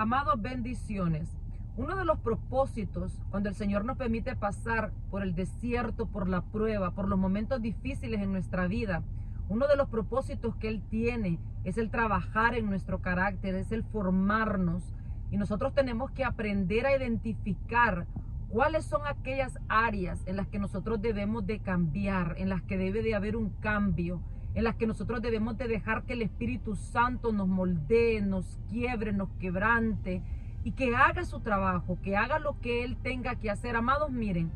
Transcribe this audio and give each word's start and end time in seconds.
Amados, 0.00 0.40
bendiciones. 0.40 1.28
Uno 1.76 1.94
de 1.94 2.06
los 2.06 2.20
propósitos 2.20 3.20
cuando 3.28 3.50
el 3.50 3.54
Señor 3.54 3.84
nos 3.84 3.98
permite 3.98 4.34
pasar 4.34 4.92
por 5.10 5.22
el 5.22 5.34
desierto, 5.34 6.06
por 6.06 6.26
la 6.26 6.40
prueba, 6.40 6.92
por 6.92 7.06
los 7.06 7.18
momentos 7.18 7.60
difíciles 7.60 8.22
en 8.22 8.32
nuestra 8.32 8.66
vida, 8.66 9.02
uno 9.50 9.68
de 9.68 9.76
los 9.76 9.90
propósitos 9.90 10.56
que 10.56 10.68
Él 10.68 10.82
tiene 10.88 11.38
es 11.64 11.76
el 11.76 11.90
trabajar 11.90 12.54
en 12.54 12.70
nuestro 12.70 13.02
carácter, 13.02 13.54
es 13.54 13.72
el 13.72 13.84
formarnos. 13.84 14.82
Y 15.30 15.36
nosotros 15.36 15.74
tenemos 15.74 16.10
que 16.12 16.24
aprender 16.24 16.86
a 16.86 16.96
identificar 16.96 18.06
cuáles 18.48 18.86
son 18.86 19.02
aquellas 19.06 19.58
áreas 19.68 20.22
en 20.24 20.36
las 20.36 20.48
que 20.48 20.58
nosotros 20.58 21.02
debemos 21.02 21.46
de 21.46 21.58
cambiar, 21.58 22.36
en 22.38 22.48
las 22.48 22.62
que 22.62 22.78
debe 22.78 23.02
de 23.02 23.14
haber 23.14 23.36
un 23.36 23.50
cambio, 23.50 24.22
en 24.54 24.64
las 24.64 24.74
que 24.76 24.86
nosotros 24.86 25.22
debemos 25.22 25.56
de 25.56 25.68
dejar 25.68 26.04
que 26.04 26.14
el 26.14 26.22
Espíritu 26.22 26.74
Santo 26.74 27.32
nos 27.32 27.46
moldee, 27.46 28.20
nos 28.20 28.58
quiebre, 28.68 29.12
nos 29.12 29.28
quebrante 29.38 30.22
y 30.64 30.72
que 30.72 30.94
haga 30.94 31.24
su 31.24 31.40
trabajo, 31.40 31.98
que 32.02 32.16
haga 32.16 32.38
lo 32.38 32.58
que 32.60 32.84
Él 32.84 32.96
tenga 32.96 33.36
que 33.36 33.50
hacer. 33.50 33.76
Amados, 33.76 34.10
miren, 34.10 34.50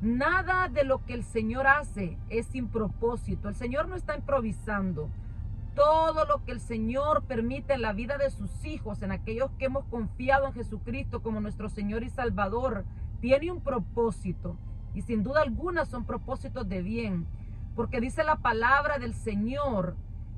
nada 0.00 0.68
de 0.68 0.84
lo 0.84 1.04
que 1.04 1.14
el 1.14 1.24
Señor 1.24 1.66
hace 1.66 2.16
es 2.28 2.46
sin 2.46 2.68
propósito. 2.68 3.48
El 3.48 3.54
Señor 3.54 3.88
no 3.88 3.96
está 3.96 4.16
improvisando. 4.16 5.10
Todo 5.74 6.26
lo 6.26 6.44
que 6.44 6.52
el 6.52 6.60
Señor 6.60 7.24
permite 7.24 7.74
en 7.74 7.82
la 7.82 7.92
vida 7.92 8.18
de 8.18 8.30
sus 8.30 8.64
hijos, 8.64 9.02
en 9.02 9.10
aquellos 9.10 9.50
que 9.58 9.66
hemos 9.66 9.84
confiado 9.86 10.46
en 10.46 10.52
Jesucristo 10.52 11.22
como 11.22 11.40
nuestro 11.40 11.68
Señor 11.68 12.02
y 12.02 12.10
Salvador, 12.10 12.84
tiene 13.20 13.50
un 13.50 13.60
propósito. 13.60 14.56
Y 14.94 15.02
sin 15.02 15.22
duda 15.22 15.40
alguna 15.40 15.86
son 15.86 16.04
propósitos 16.04 16.68
de 16.68 16.82
bien. 16.82 17.26
Porque 17.74 18.00
dice 18.00 18.24
la 18.24 18.36
palabra 18.36 18.98
del 18.98 19.14
Señor 19.14 19.96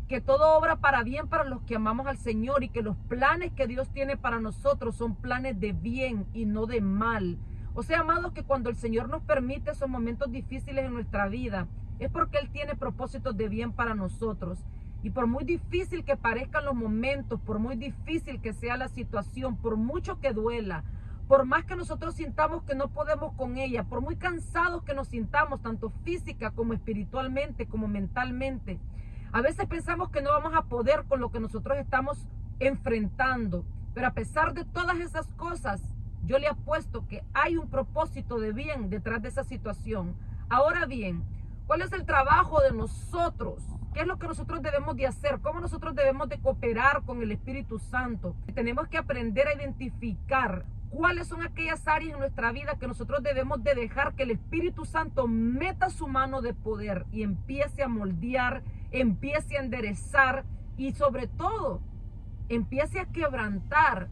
que 0.08 0.20
todo 0.20 0.56
obra 0.58 0.76
para 0.76 1.02
bien 1.02 1.28
para 1.28 1.44
los 1.44 1.62
que 1.62 1.76
amamos 1.76 2.06
al 2.06 2.18
Señor 2.18 2.62
y 2.62 2.68
que 2.68 2.82
los 2.82 2.96
planes 3.08 3.52
que 3.52 3.66
Dios 3.66 3.88
tiene 3.88 4.16
para 4.16 4.38
nosotros 4.38 4.96
son 4.96 5.16
planes 5.16 5.58
de 5.58 5.72
bien 5.72 6.26
y 6.34 6.44
no 6.44 6.66
de 6.66 6.80
mal. 6.80 7.38
O 7.74 7.82
sea, 7.82 8.00
amados, 8.00 8.32
que 8.32 8.44
cuando 8.44 8.70
el 8.70 8.76
Señor 8.76 9.08
nos 9.08 9.22
permite 9.22 9.70
esos 9.70 9.88
momentos 9.88 10.30
difíciles 10.30 10.84
en 10.84 10.92
nuestra 10.92 11.26
vida, 11.28 11.66
es 11.98 12.10
porque 12.10 12.38
Él 12.38 12.50
tiene 12.50 12.76
propósitos 12.76 13.36
de 13.36 13.48
bien 13.48 13.72
para 13.72 13.94
nosotros. 13.94 14.58
Y 15.02 15.10
por 15.10 15.26
muy 15.26 15.44
difícil 15.44 16.04
que 16.04 16.16
parezcan 16.16 16.64
los 16.64 16.74
momentos, 16.74 17.40
por 17.40 17.58
muy 17.58 17.76
difícil 17.76 18.40
que 18.40 18.52
sea 18.52 18.76
la 18.76 18.88
situación, 18.88 19.56
por 19.56 19.76
mucho 19.76 20.20
que 20.20 20.32
duela, 20.32 20.84
por 21.28 21.46
más 21.46 21.64
que 21.64 21.76
nosotros 21.76 22.14
sintamos 22.14 22.62
que 22.64 22.74
no 22.74 22.88
podemos 22.88 23.32
con 23.34 23.56
ella, 23.56 23.84
por 23.84 24.00
muy 24.00 24.16
cansados 24.16 24.82
que 24.84 24.94
nos 24.94 25.08
sintamos, 25.08 25.62
tanto 25.62 25.90
física 26.04 26.50
como 26.50 26.74
espiritualmente, 26.74 27.66
como 27.66 27.88
mentalmente, 27.88 28.78
a 29.32 29.40
veces 29.40 29.66
pensamos 29.66 30.10
que 30.10 30.22
no 30.22 30.30
vamos 30.30 30.54
a 30.54 30.62
poder 30.62 31.04
con 31.08 31.20
lo 31.20 31.32
que 31.32 31.40
nosotros 31.40 31.78
estamos 31.78 32.28
enfrentando, 32.60 33.64
pero 33.92 34.06
a 34.06 34.12
pesar 34.12 34.54
de 34.54 34.64
todas 34.64 34.98
esas 35.00 35.26
cosas, 35.32 35.82
yo 36.24 36.38
le 36.38 36.46
apuesto 36.46 37.06
que 37.06 37.24
hay 37.34 37.56
un 37.56 37.68
propósito 37.68 38.38
de 38.38 38.52
bien 38.52 38.90
detrás 38.90 39.20
de 39.22 39.28
esa 39.28 39.44
situación. 39.44 40.14
Ahora 40.48 40.86
bien, 40.86 41.24
¿cuál 41.66 41.82
es 41.82 41.92
el 41.92 42.04
trabajo 42.04 42.60
de 42.60 42.72
nosotros? 42.72 43.62
¿Qué 43.92 44.00
es 44.00 44.06
lo 44.06 44.18
que 44.18 44.26
nosotros 44.26 44.62
debemos 44.62 44.96
de 44.96 45.06
hacer? 45.06 45.40
¿Cómo 45.40 45.60
nosotros 45.60 45.94
debemos 45.94 46.28
de 46.28 46.38
cooperar 46.38 47.02
con 47.02 47.22
el 47.22 47.32
Espíritu 47.32 47.78
Santo? 47.78 48.34
Tenemos 48.54 48.88
que 48.88 48.98
aprender 48.98 49.48
a 49.48 49.54
identificar 49.54 50.64
cuáles 50.94 51.26
son 51.26 51.42
aquellas 51.42 51.86
áreas 51.88 52.12
en 52.12 52.20
nuestra 52.20 52.52
vida 52.52 52.76
que 52.78 52.86
nosotros 52.86 53.22
debemos 53.22 53.62
de 53.64 53.74
dejar 53.74 54.14
que 54.14 54.22
el 54.22 54.30
Espíritu 54.30 54.84
Santo 54.84 55.26
meta 55.26 55.90
su 55.90 56.06
mano 56.06 56.40
de 56.40 56.54
poder 56.54 57.04
y 57.10 57.22
empiece 57.22 57.82
a 57.82 57.88
moldear, 57.88 58.62
empiece 58.92 59.56
a 59.56 59.60
enderezar 59.60 60.44
y 60.76 60.92
sobre 60.92 61.26
todo 61.26 61.80
empiece 62.48 63.00
a 63.00 63.06
quebrantar. 63.06 64.08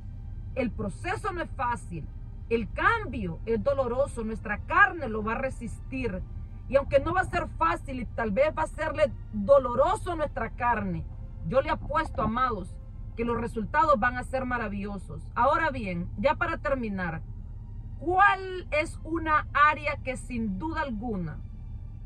El 0.55 0.71
proceso 0.71 1.33
no 1.33 1.43
es 1.43 1.51
fácil, 1.51 2.07
el 2.51 2.71
cambio 2.73 3.39
es 3.47 3.63
doloroso, 3.63 4.25
nuestra 4.25 4.59
carne 4.67 5.09
lo 5.09 5.23
va 5.23 5.33
a 5.33 5.39
resistir. 5.39 6.21
Y 6.69 6.77
aunque 6.77 7.01
no 7.01 7.15
va 7.15 7.21
a 7.21 7.31
ser 7.31 7.49
fácil 7.59 8.01
y 8.01 8.07
tal 8.07 8.33
vez 8.33 8.53
va 8.57 8.65
a 8.65 8.67
serle 8.67 9.13
doloroso 9.33 10.17
nuestra 10.17 10.51
carne, 10.51 11.05
yo 11.47 11.61
le 11.61 11.71
apuesto, 11.71 12.23
amados, 12.23 12.75
que 13.17 13.25
los 13.25 13.41
resultados 13.41 13.99
van 13.99 14.17
a 14.17 14.25
ser 14.25 14.45
maravillosos. 14.45 15.23
Ahora 15.35 15.71
bien, 15.71 16.09
ya 16.19 16.35
para 16.35 16.59
terminar, 16.59 17.23
¿cuál 17.99 18.67
es 18.71 18.99
una 19.05 19.47
área 19.53 19.97
que 20.03 20.17
sin 20.17 20.59
duda 20.59 20.83
alguna 20.83 21.39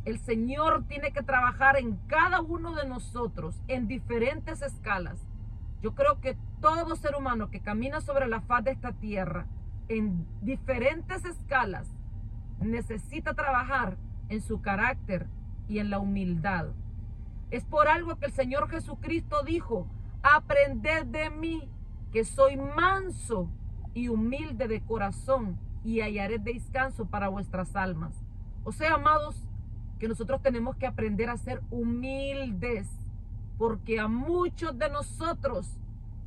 el 0.05 0.19
Señor 0.19 0.85
tiene 0.87 1.13
que 1.13 1.23
trabajar 1.23 1.77
en 1.77 1.97
cada 2.07 2.41
uno 2.41 2.75
de 2.75 2.87
nosotros 2.87 3.61
en 3.69 3.89
diferentes 3.89 4.63
escalas? 4.63 5.19
Yo 5.83 5.95
creo 5.95 6.21
que 6.21 6.37
todo 6.61 6.97
ser 6.97 7.15
humano 7.17 7.51
que 7.51 7.61
camina 7.61 8.01
sobre 8.01 8.27
la 8.27 8.41
faz 8.41 8.65
de 8.65 8.73
esta 8.73 8.93
tierra 8.93 9.47
en 9.89 10.27
diferentes 10.43 11.25
escalas 11.25 11.89
necesita 12.61 13.35
trabajar 13.35 13.97
en 14.29 14.41
su 14.41 14.61
carácter 14.61 15.27
y 15.69 15.79
en 15.79 15.91
la 15.91 15.99
humildad. 15.99 16.69
Es 17.51 17.65
por 17.65 17.89
algo 17.89 18.17
que 18.17 18.27
el 18.27 18.33
Señor 18.33 18.69
Jesucristo 18.69 19.43
dijo, 19.45 19.87
Aprended 20.35 21.07
de 21.07 21.31
mí, 21.31 21.71
que 22.11 22.25
soy 22.25 22.57
manso 22.57 23.49
y 23.95 24.09
humilde 24.09 24.67
de 24.67 24.81
corazón, 24.81 25.57
y 25.85 26.01
hallaré 26.01 26.41
descanso 26.41 27.07
para 27.07 27.29
vuestras 27.29 27.77
almas. 27.77 28.13
O 28.65 28.73
sea, 28.73 28.95
amados, 28.95 29.47
que 30.01 30.09
nosotros 30.09 30.43
tenemos 30.43 30.75
que 30.75 30.87
aprender 30.89 31.31
a 31.31 31.37
ser 31.37 31.63
humildes, 31.71 32.89
porque 33.57 34.01
a 34.01 34.09
muchos 34.09 34.77
de 34.77 34.91
nosotros 34.91 35.79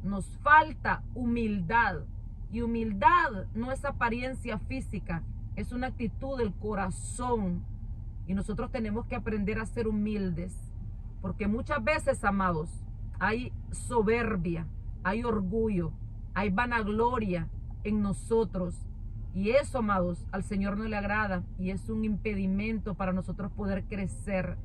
nos 0.01 0.25
falta 0.37 1.03
humildad. 1.13 2.05
Y 2.53 2.61
humildad 2.61 3.47
no 3.53 3.73
es 3.73 3.83
apariencia 3.83 4.59
física, 4.59 5.23
es 5.57 5.73
una 5.73 5.87
actitud 5.87 6.37
del 6.37 6.53
corazón. 6.53 7.65
Y 8.27 8.33
nosotros 8.33 8.71
tenemos 8.71 9.07
que 9.07 9.17
aprender 9.17 9.59
a 9.59 9.65
ser 9.65 9.89
humildes, 9.89 10.55
porque 11.21 11.49
muchas 11.49 11.83
veces, 11.83 12.23
amados, 12.23 12.69
hay 13.19 13.51
soberbia, 13.71 14.65
hay 15.03 15.23
orgullo, 15.23 15.91
hay 16.33 16.49
vanagloria 16.49 17.47
en 17.83 18.01
nosotros. 18.01 18.75
Y 19.33 19.51
eso, 19.51 19.79
amados, 19.79 20.25
al 20.31 20.43
Señor 20.43 20.77
no 20.77 20.85
le 20.85 20.97
agrada 20.97 21.43
y 21.57 21.69
es 21.69 21.89
un 21.89 22.03
impedimento 22.03 22.95
para 22.95 23.13
nosotros 23.13 23.51
poder 23.51 23.83
crecer. 23.85 24.57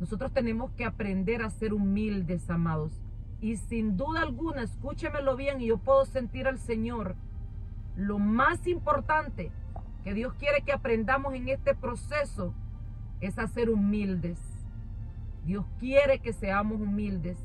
Nosotros 0.00 0.32
tenemos 0.32 0.70
que 0.72 0.84
aprender 0.84 1.42
a 1.42 1.50
ser 1.50 1.72
humildes, 1.72 2.50
amados. 2.50 2.92
Y 3.40 3.56
sin 3.56 3.96
duda 3.96 4.22
alguna, 4.22 4.62
escúchemelo 4.62 5.36
bien 5.36 5.60
y 5.60 5.66
yo 5.66 5.78
puedo 5.78 6.04
sentir 6.04 6.46
al 6.46 6.58
Señor. 6.58 7.16
Lo 7.96 8.18
más 8.18 8.66
importante 8.66 9.50
que 10.04 10.14
Dios 10.14 10.34
quiere 10.34 10.62
que 10.62 10.72
aprendamos 10.72 11.34
en 11.34 11.48
este 11.48 11.74
proceso 11.74 12.54
es 13.20 13.38
a 13.38 13.46
ser 13.46 13.70
humildes. 13.70 14.38
Dios 15.44 15.64
quiere 15.78 16.18
que 16.18 16.32
seamos 16.32 16.80
humildes. 16.80 17.38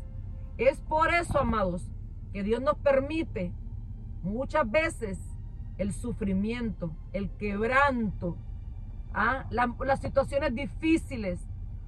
Es 0.58 0.80
por 0.81 1.14
eso, 1.14 1.40
amados, 1.40 1.90
que 2.31 2.44
Dios 2.44 2.62
nos 2.62 2.78
permite 2.78 3.52
muchas 4.22 4.69
veces 4.69 5.19
el 5.78 5.94
sufrimiento, 5.94 6.96
el 7.12 7.31
quebranto, 7.31 8.38
¿ah? 9.13 9.46
las 9.52 10.00
situaciones 10.00 10.53
difíciles, 10.53 11.40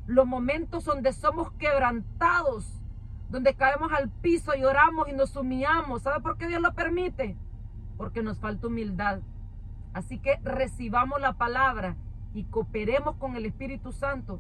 los 0.08 0.26
momentos 0.26 0.86
donde 0.86 1.14
somos 1.14 1.52
quebrantados, 1.54 2.82
donde 3.30 3.56
caemos 3.56 3.92
al 3.92 4.10
piso 4.10 4.56
y 4.56 4.64
oramos 4.64 5.10
y 5.10 5.14
nos 5.14 5.36
humillamos. 5.36 6.04
¿Sabe 6.04 6.22
por 6.22 6.38
qué 6.38 6.48
Dios 6.48 6.62
lo 6.62 6.74
permite? 6.74 7.38
Porque 7.98 8.24
nos 8.24 8.40
falta 8.40 8.68
humildad. 8.68 9.22
Así 9.94 10.20
que 10.20 10.40
recibamos 10.44 11.22
la 11.22 11.34
palabra 11.34 11.96
y 12.34 12.44
cooperemos 12.46 13.16
con 13.16 13.36
el 13.36 13.46
Espíritu 13.46 13.92
Santo, 13.92 14.40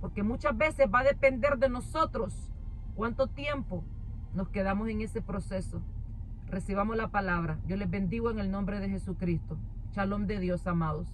porque 0.00 0.22
muchas 0.22 0.56
veces 0.56 0.88
va 0.92 1.00
a 1.00 1.04
depender 1.04 1.58
de 1.58 1.68
nosotros 1.68 2.50
¿Cuánto 2.94 3.26
tiempo 3.26 3.82
nos 4.34 4.50
quedamos 4.50 4.88
en 4.88 5.00
ese 5.00 5.20
proceso? 5.20 5.82
Recibamos 6.46 6.96
la 6.96 7.08
palabra. 7.08 7.58
Yo 7.66 7.76
les 7.76 7.90
bendigo 7.90 8.30
en 8.30 8.38
el 8.38 8.52
nombre 8.52 8.78
de 8.78 8.88
Jesucristo. 8.88 9.58
Shalom 9.92 10.26
de 10.28 10.38
Dios, 10.38 10.64
amados. 10.68 11.08